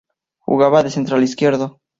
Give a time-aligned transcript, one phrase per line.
[0.47, 1.79] Jugaba de central izquierdo.